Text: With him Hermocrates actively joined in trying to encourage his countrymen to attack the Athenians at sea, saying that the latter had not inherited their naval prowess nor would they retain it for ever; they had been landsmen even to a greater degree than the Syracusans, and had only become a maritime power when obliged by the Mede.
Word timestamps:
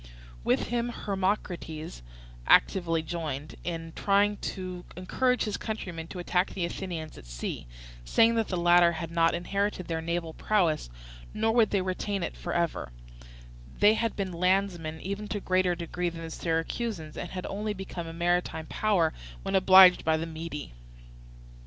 With 0.43 0.69
him 0.69 0.89
Hermocrates 0.89 2.01
actively 2.47 3.03
joined 3.03 3.53
in 3.63 3.93
trying 3.95 4.37
to 4.37 4.83
encourage 4.97 5.43
his 5.43 5.57
countrymen 5.57 6.07
to 6.07 6.17
attack 6.17 6.49
the 6.49 6.65
Athenians 6.65 7.19
at 7.19 7.27
sea, 7.27 7.67
saying 8.03 8.33
that 8.33 8.47
the 8.47 8.57
latter 8.57 8.93
had 8.93 9.11
not 9.11 9.35
inherited 9.35 9.85
their 9.85 10.01
naval 10.01 10.33
prowess 10.33 10.89
nor 11.35 11.53
would 11.53 11.69
they 11.69 11.83
retain 11.83 12.23
it 12.23 12.35
for 12.35 12.51
ever; 12.51 12.91
they 13.77 13.93
had 13.93 14.15
been 14.15 14.33
landsmen 14.33 14.99
even 15.01 15.27
to 15.27 15.37
a 15.37 15.41
greater 15.41 15.75
degree 15.75 16.09
than 16.09 16.23
the 16.23 16.31
Syracusans, 16.31 17.15
and 17.15 17.29
had 17.29 17.45
only 17.45 17.75
become 17.75 18.07
a 18.07 18.11
maritime 18.11 18.65
power 18.65 19.13
when 19.43 19.53
obliged 19.53 20.03
by 20.03 20.17
the 20.17 20.25
Mede. 20.25 20.71